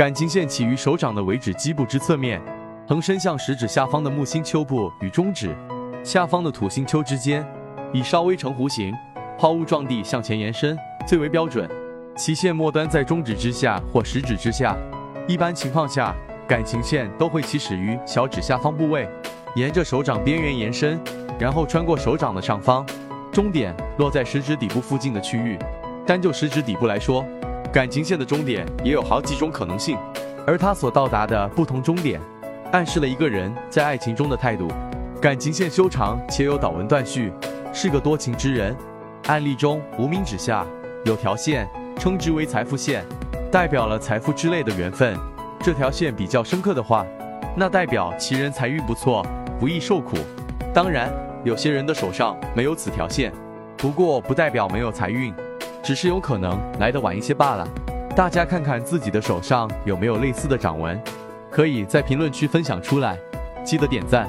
[0.00, 2.40] 感情线起于手掌的尾指基部之侧面，
[2.88, 5.54] 横伸向食指下方的木星丘部与中指
[6.02, 7.46] 下方的土星丘之间，
[7.92, 8.94] 以稍微呈弧形、
[9.38, 10.74] 抛物状地向前延伸
[11.06, 11.68] 最为标准。
[12.16, 14.74] 其线末端在中指之下或食指之下。
[15.28, 16.14] 一般情况下，
[16.48, 19.06] 感情线都会起始于小指下方部位，
[19.54, 20.98] 沿着手掌边缘延伸，
[21.38, 22.86] 然后穿过手掌的上方，
[23.30, 25.58] 终点落在食指底部附近的区域。
[26.06, 27.22] 单就食指底部来说，
[27.72, 29.96] 感情线的终点也有好几种可能性，
[30.44, 32.20] 而它所到达的不同终点，
[32.72, 34.66] 暗示了一个人在爱情中的态度。
[35.22, 37.32] 感情线修长且有导纹断续，
[37.72, 38.76] 是个多情之人。
[39.26, 40.66] 案例中无名指下
[41.04, 43.04] 有条线，称之为财富线，
[43.52, 45.16] 代表了财富之类的缘分。
[45.60, 47.06] 这条线比较深刻的话，
[47.54, 49.24] 那代表其人财运不错，
[49.60, 50.16] 不易受苦。
[50.74, 51.08] 当然，
[51.44, 53.32] 有些人的手上没有此条线，
[53.76, 55.32] 不过不代表没有财运。
[55.82, 57.68] 只是有可能来的晚一些罢了。
[58.16, 61.00] 大家看看自己的手上有没有类似的掌纹，
[61.50, 63.18] 可以在评论区分享出来，
[63.64, 64.28] 记得点赞。